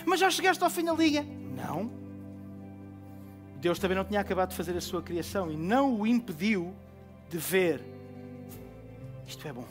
[0.05, 1.21] Mas já chegaste ao fim da liga?
[1.23, 1.91] Não.
[3.57, 6.73] Deus também não tinha acabado de fazer a sua criação e não o impediu
[7.29, 7.83] de ver.
[9.27, 9.67] Isto é bom.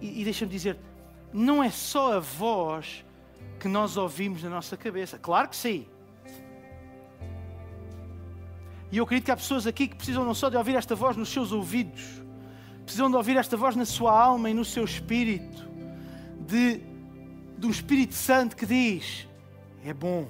[0.00, 0.76] E, e deixa-me dizer,
[1.32, 3.04] não é só a voz
[3.58, 5.18] que nós ouvimos na nossa cabeça.
[5.18, 5.86] Claro que sim.
[8.90, 11.16] E eu acredito que há pessoas aqui que precisam não só de ouvir esta voz
[11.16, 12.02] nos seus ouvidos,
[12.84, 15.68] precisam de ouvir esta voz na sua alma e no seu espírito,
[16.46, 16.80] de,
[17.58, 19.28] de um Espírito Santo que diz:
[19.84, 20.26] É bom.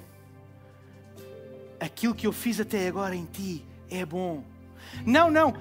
[1.79, 4.43] Aquilo que eu fiz até agora em ti é bom.
[5.07, 5.55] Não, não.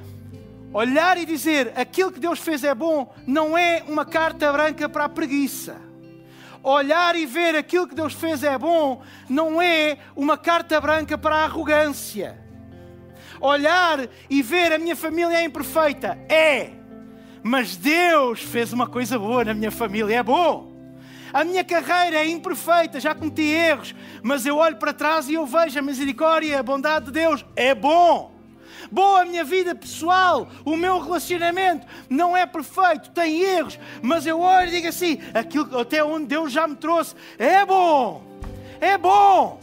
[0.73, 5.05] Olhar e dizer aquilo que Deus fez é bom não é uma carta branca para
[5.05, 5.77] a preguiça.
[6.61, 11.37] Olhar e ver aquilo que Deus fez é bom não é uma carta branca para
[11.37, 12.37] a arrogância.
[13.39, 16.71] Olhar e ver a minha família é imperfeita é,
[17.41, 20.75] mas Deus fez uma coisa boa na minha família, é bom.
[21.31, 25.45] A minha carreira é imperfeita, já cometi erros, mas eu olho para trás e eu
[25.45, 28.36] vejo a misericórdia a bondade de Deus, é bom
[28.91, 34.39] boa a minha vida pessoal, o meu relacionamento não é perfeito, tem erros, mas eu
[34.39, 38.23] olho e digo assim: aquilo até onde Deus já me trouxe é bom.
[38.79, 39.59] é bom.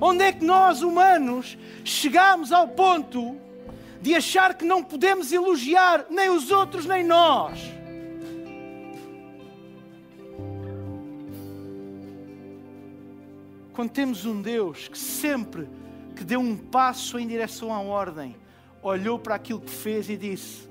[0.00, 3.36] Onde é que nós, humanos, chegamos ao ponto
[4.00, 7.60] de achar que não podemos elogiar nem os outros nem nós?
[13.74, 15.68] Quando temos um Deus que sempre
[16.20, 18.36] que deu um passo em direção à ordem,
[18.82, 20.68] olhou para aquilo que fez e disse: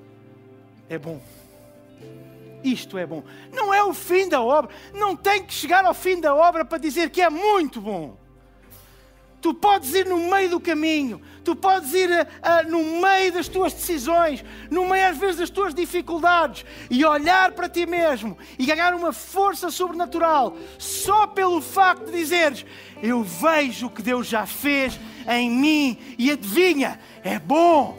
[0.88, 1.20] É bom.
[2.64, 3.24] Isto é bom.
[3.52, 4.70] Não é o fim da obra.
[4.94, 8.16] Não tem que chegar ao fim da obra para dizer que é muito bom.
[9.42, 13.74] Tu podes ir no meio do caminho, tu podes ir uh, no meio das tuas
[13.74, 18.94] decisões, no meio às vezes das tuas dificuldades e olhar para ti mesmo e ganhar
[18.94, 22.66] uma força sobrenatural só pelo facto de dizeres:
[23.02, 27.98] Eu vejo o que Deus já fez em mim e adivinha, é bom.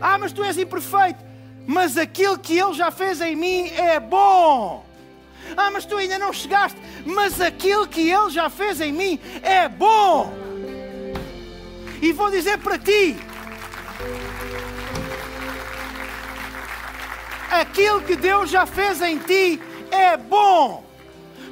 [0.00, 1.24] Ah, mas tu és imperfeito,
[1.66, 4.84] mas aquilo que Ele já fez em mim é bom.
[5.56, 6.78] Ah, mas tu ainda não chegaste.
[7.04, 10.32] Mas aquilo que Ele já fez em mim é bom.
[12.00, 13.16] E vou dizer para ti:
[17.50, 20.84] aquilo que Deus já fez em ti é bom.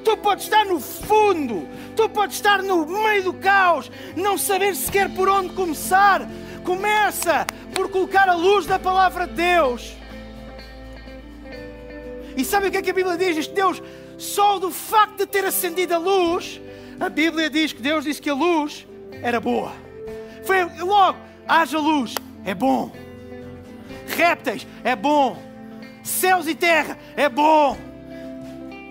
[0.05, 5.09] Tu podes estar no fundo, tu podes estar no meio do caos, não saber sequer
[5.11, 6.27] por onde começar.
[6.65, 10.00] Começa por colocar a luz da palavra de Deus.
[12.37, 13.37] E sabe o que é que a Bíblia diz?
[13.37, 13.83] Diz que Deus,
[14.19, 16.61] só do facto de ter acendido a luz,
[16.99, 18.87] a Bíblia diz que Deus disse que a luz
[19.23, 19.73] era boa.
[20.45, 22.15] Foi logo, haja luz,
[22.45, 22.93] é bom.
[24.07, 25.41] Répteis, é bom.
[26.03, 27.77] Céus e terra, é bom.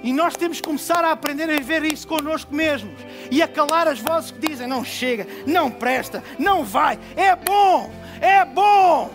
[0.01, 2.93] E nós temos que começar a aprender a viver isso connosco mesmos
[3.29, 6.97] e a calar as vozes que dizem: não chega, não presta, não vai.
[7.15, 9.11] É bom, é bom.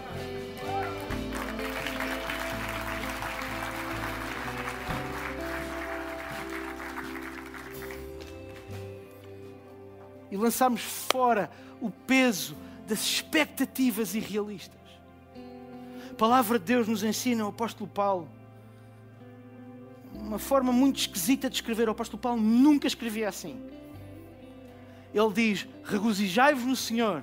[10.34, 11.48] E lançarmos fora
[11.80, 12.56] o peso
[12.88, 14.80] das expectativas irrealistas.
[16.10, 18.28] A palavra de Deus nos ensina, o apóstolo Paulo,
[20.12, 21.88] uma forma muito esquisita de escrever.
[21.88, 23.62] O apóstolo Paulo nunca escrevia assim.
[25.14, 27.22] Ele diz: Regozijai-vos no Senhor.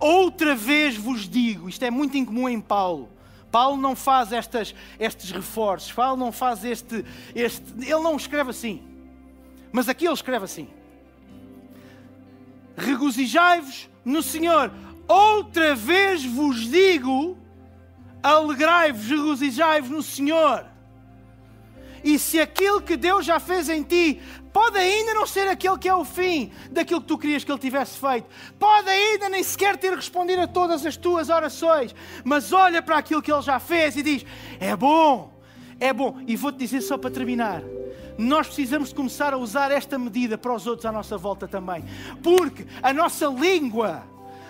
[0.00, 3.10] Outra vez vos digo, isto é muito incomum em Paulo.
[3.52, 7.62] Paulo não faz estas, estes reforços, Paulo não faz este, este.
[7.78, 8.82] Ele não escreve assim.
[9.70, 10.77] Mas aqui ele escreve assim
[12.78, 14.72] regozijai-vos no Senhor.
[15.06, 17.36] Outra vez vos digo,
[18.22, 20.66] alegrai-vos, regozijai-vos no Senhor.
[22.02, 24.20] E se aquilo que Deus já fez em ti
[24.52, 27.58] pode ainda não ser aquele que é o fim daquilo que tu querias que Ele
[27.58, 28.26] tivesse feito,
[28.58, 33.22] pode ainda nem sequer ter respondido a todas as tuas orações, mas olha para aquilo
[33.22, 34.24] que Ele já fez e diz:
[34.60, 35.32] é bom,
[35.80, 36.18] é bom.
[36.26, 37.62] E vou-te dizer só para terminar:
[38.18, 41.84] nós precisamos de começar a usar esta medida para os outros à nossa volta também.
[42.20, 44.02] Porque a nossa língua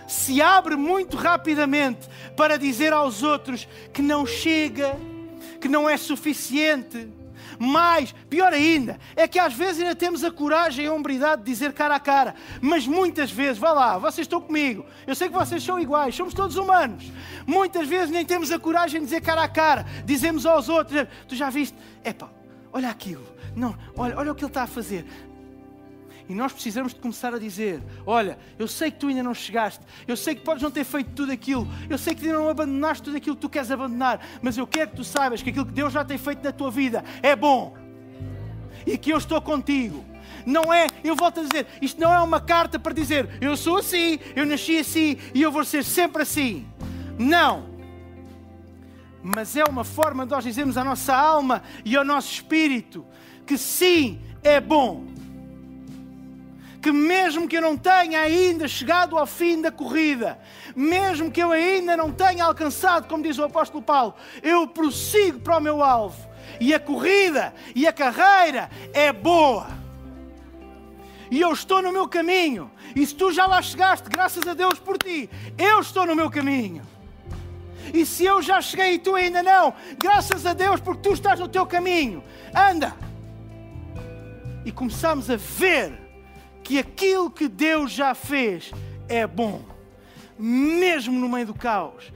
[0.08, 4.98] se abre muito rapidamente para dizer aos outros que não chega,
[5.60, 7.12] que não é suficiente.
[7.58, 11.50] Mais, pior ainda, é que às vezes ainda temos a coragem e a hombridade de
[11.50, 15.34] dizer cara a cara, mas muitas vezes, vá lá, vocês estão comigo, eu sei que
[15.34, 17.10] vocês são iguais, somos todos humanos.
[17.46, 21.34] Muitas vezes nem temos a coragem de dizer cara a cara, dizemos aos outros: tu
[21.34, 22.28] já viste, epá,
[22.72, 23.26] olha aquilo,
[23.58, 25.04] não, olha, olha o que ele está a fazer.
[26.28, 29.80] E nós precisamos de começar a dizer: Olha, eu sei que tu ainda não chegaste,
[30.06, 33.02] eu sei que podes não ter feito tudo aquilo, eu sei que ainda não abandonaste
[33.02, 35.72] tudo aquilo que tu queres abandonar, mas eu quero que tu saibas que aquilo que
[35.72, 37.76] Deus já tem feito na tua vida é bom
[38.86, 40.04] e que eu estou contigo.
[40.46, 43.78] Não é, eu volto a dizer, isto não é uma carta para dizer eu sou
[43.78, 46.66] assim, eu nasci assim e eu vou ser sempre assim.
[47.18, 47.78] Não,
[49.22, 53.04] mas é uma forma de nós dizermos à nossa alma e ao nosso espírito
[53.48, 55.06] que sim, é bom.
[56.82, 60.38] Que mesmo que eu não tenha ainda chegado ao fim da corrida,
[60.76, 65.56] mesmo que eu ainda não tenha alcançado, como diz o apóstolo Paulo, eu prossigo para
[65.56, 66.28] o meu alvo.
[66.60, 69.66] E a corrida e a carreira é boa.
[71.30, 72.70] E eu estou no meu caminho.
[72.94, 76.30] E se tu já lá chegaste, graças a Deus por ti, eu estou no meu
[76.30, 76.82] caminho.
[77.94, 81.40] E se eu já cheguei e tu ainda não, graças a Deus porque tu estás
[81.40, 82.22] no teu caminho.
[82.54, 83.07] Anda
[84.64, 85.98] e começamos a ver
[86.62, 88.70] que aquilo que Deus já fez
[89.08, 89.64] é bom,
[90.38, 92.12] mesmo no meio do caos,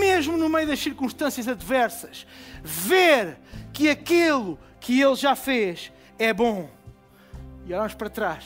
[0.00, 2.26] mesmo no meio das circunstâncias adversas,
[2.62, 3.38] ver
[3.72, 6.68] que aquilo que Ele já fez é bom.
[7.64, 8.44] E olhamos para trás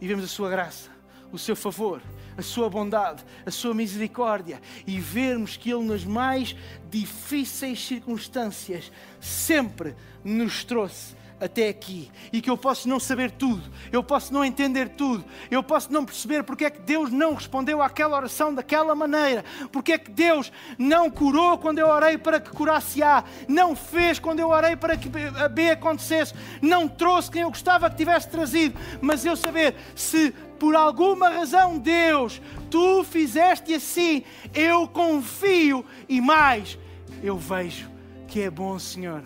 [0.00, 0.90] e vemos a Sua graça,
[1.32, 2.00] o Seu favor,
[2.36, 6.56] a Sua bondade, a Sua misericórdia e vermos que Ele, nas mais
[6.90, 8.90] difíceis circunstâncias,
[9.20, 9.94] sempre
[10.24, 14.90] nos trouxe até aqui e que eu posso não saber tudo, eu posso não entender
[14.90, 19.44] tudo, eu posso não perceber porque é que Deus não respondeu àquela oração daquela maneira,
[19.72, 24.18] porque é que Deus não curou quando eu orei para que curasse A, não fez
[24.18, 25.10] quando eu orei para que
[25.42, 30.34] a B acontecesse, não trouxe quem eu gostava que tivesse trazido, mas eu saber se
[30.58, 34.22] por alguma razão, Deus, tu fizeste assim,
[34.52, 36.78] eu confio e mais,
[37.22, 37.90] eu vejo
[38.28, 39.22] que é bom, Senhor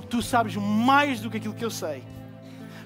[0.00, 2.02] porque tu sabes mais do que aquilo que eu sei.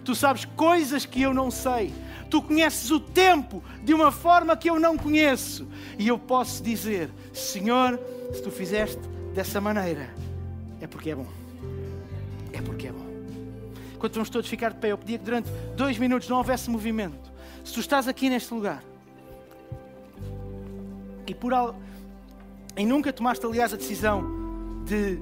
[0.04, 1.92] Tu sabes coisas que eu não sei.
[2.30, 5.66] Tu conheces o tempo de uma forma que eu não conheço.
[5.98, 7.98] E eu posso dizer: Senhor,
[8.32, 9.00] se tu fizeste
[9.34, 10.08] dessa maneira,
[10.80, 11.26] é porque é bom.
[12.52, 13.06] É porque é bom.
[13.94, 17.30] Enquanto vamos todos ficar de pé, eu pedia que durante dois minutos não houvesse movimento.
[17.64, 18.82] Se tu estás aqui neste lugar
[21.26, 21.78] e por algo.
[22.76, 24.24] E nunca tomaste, aliás, a decisão
[24.84, 25.18] de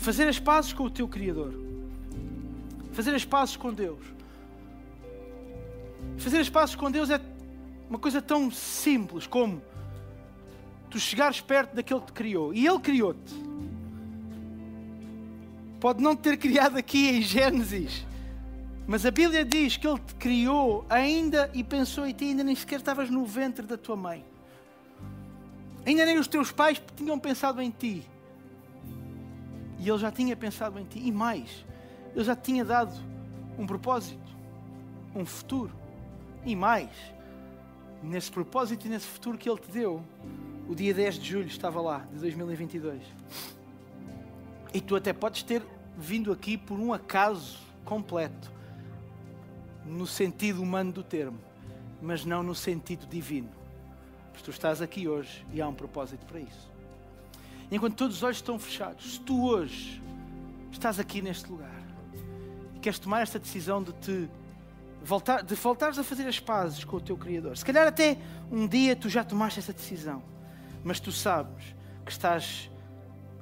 [0.00, 1.52] Fazer as pazes com o teu Criador.
[2.92, 4.02] Fazer as pazes com Deus.
[6.16, 7.20] Fazer as pazes com Deus é
[7.86, 9.60] uma coisa tão simples como
[10.88, 12.54] tu chegares perto daquele que te criou.
[12.54, 13.34] E Ele criou-te.
[15.78, 18.06] Pode não ter criado aqui em Gênesis,
[18.86, 22.54] mas a Bíblia diz que Ele te criou ainda e pensou em ti, ainda nem
[22.54, 24.24] sequer estavas no ventre da tua mãe.
[25.84, 28.02] Ainda nem os teus pais tinham pensado em ti.
[29.80, 31.00] E Ele já tinha pensado em ti.
[31.02, 31.64] E mais,
[32.14, 32.92] Ele já tinha dado
[33.58, 34.20] um propósito,
[35.14, 35.72] um futuro.
[36.44, 36.90] E mais,
[38.02, 40.04] nesse propósito e nesse futuro que Ele te deu,
[40.68, 43.02] o dia 10 de julho estava lá, de 2022.
[44.74, 45.62] E tu até podes ter
[45.96, 48.52] vindo aqui por um acaso completo,
[49.84, 51.38] no sentido humano do termo,
[52.02, 53.48] mas não no sentido divino.
[54.30, 56.69] Porque tu estás aqui hoje e há um propósito para isso
[57.70, 60.02] enquanto todos os olhos estão fechados, se tu hoje
[60.72, 61.82] estás aqui neste lugar
[62.74, 64.28] e queres tomar esta decisão de te
[65.02, 68.18] voltar, de voltares a fazer as pazes com o teu Criador, se calhar até
[68.50, 70.22] um dia tu já tomaste essa decisão,
[70.82, 72.70] mas tu sabes que estás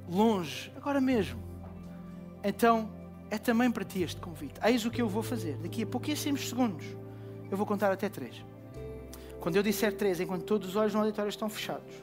[0.07, 1.41] longe, agora mesmo,
[2.43, 2.89] então
[3.29, 4.59] é também para ti este convite.
[4.63, 5.57] Eis o que eu vou fazer.
[5.57, 6.85] Daqui a pouquíssimos segundos,
[7.51, 8.43] eu vou contar até três.
[9.39, 11.93] Quando eu disser três, enquanto todos os olhos no auditório estão fechados,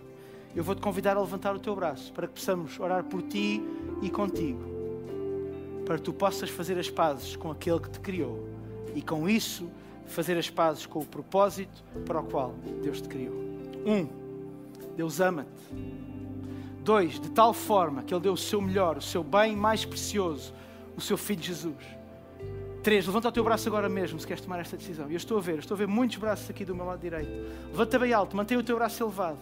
[0.54, 3.62] eu vou-te convidar a levantar o teu braço para que possamos orar por ti
[4.02, 4.62] e contigo,
[5.84, 8.48] para que tu possas fazer as pazes com aquele que te criou
[8.94, 9.70] e com isso
[10.06, 13.34] fazer as pazes com o propósito para o qual Deus te criou.
[13.84, 14.08] Um,
[14.96, 15.50] Deus ama-te.
[16.82, 20.54] Dois, de tal forma que Ele deu o seu melhor, o seu bem mais precioso,
[20.96, 21.84] o seu Filho Jesus.
[22.82, 25.10] Três, levanta o teu braço agora mesmo se queres tomar esta decisão.
[25.10, 27.28] Eu estou a ver, estou a ver muitos braços aqui do meu lado direito.
[27.70, 29.38] Levanta bem alto, mantém o teu braço elevado.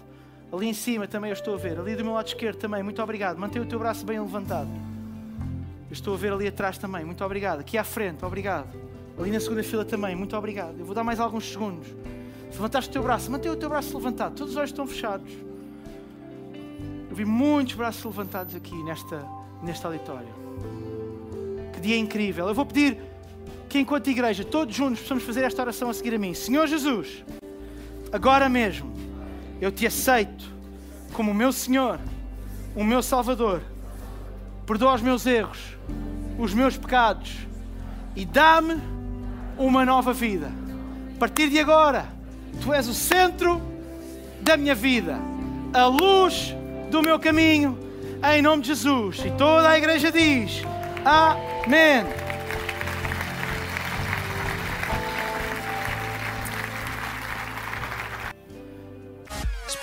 [0.55, 1.81] Ali em cima também eu estou a ver.
[1.81, 2.81] Ali do meu lado esquerdo também.
[2.81, 3.37] Muito obrigado.
[3.39, 4.69] Mantém o teu braço bem levantado.
[5.91, 7.05] Eu estou a ver ali atrás também.
[7.05, 7.59] Muito obrigado.
[7.59, 8.25] Aqui à frente.
[8.25, 8.69] Obrigado.
[9.19, 10.15] Ali na segunda fila também.
[10.15, 10.79] Muito obrigado.
[10.79, 11.89] Eu vou dar mais alguns segundos.
[11.89, 14.37] Se levantaste o teu braço, mantém o teu braço levantado.
[14.37, 15.33] Todos os olhos estão fechados.
[17.11, 19.27] Eu vi muitos braços levantados aqui nesta,
[19.61, 20.29] neste auditório.
[21.73, 22.47] Que dia incrível.
[22.47, 22.97] Eu vou pedir
[23.69, 26.33] que, enquanto igreja, todos juntos possamos fazer esta oração a seguir a mim.
[26.33, 27.25] Senhor Jesus,
[28.13, 28.94] agora mesmo
[29.61, 30.45] eu te aceito
[31.13, 31.99] como o meu Senhor,
[32.75, 33.63] o meu Salvador.
[34.67, 35.77] Perdoa os meus erros,
[36.39, 37.45] os meus pecados
[38.17, 38.81] e dá-me
[39.59, 40.51] uma nova vida.
[41.17, 42.07] A partir de agora,
[42.61, 43.61] tu és o centro
[44.41, 45.19] da minha vida,
[45.73, 46.55] a luz
[46.91, 47.79] do meu caminho,
[48.35, 49.23] em nome de Jesus.
[49.25, 50.63] E toda a igreja diz:
[51.05, 52.24] Amém.